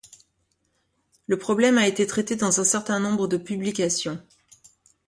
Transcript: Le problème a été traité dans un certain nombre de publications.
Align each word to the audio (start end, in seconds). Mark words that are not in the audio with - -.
Le 1.27 1.37
problème 1.37 1.77
a 1.77 1.85
été 1.87 2.07
traité 2.07 2.35
dans 2.35 2.59
un 2.59 2.63
certain 2.63 2.99
nombre 2.99 3.27
de 3.27 3.37
publications. 3.37 4.19